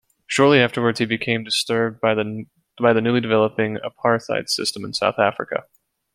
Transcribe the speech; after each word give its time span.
Shortly 0.25 0.59
afterwards 0.59 0.97
he 0.97 1.05
became 1.05 1.43
disturbed 1.43 2.01
by 2.01 2.15
the 2.15 2.23
newly 2.23 3.21
developing 3.21 3.77
apartheid 3.85 4.49
system 4.49 4.83
in 4.83 4.95
South 4.95 5.19
Africa. 5.19 5.67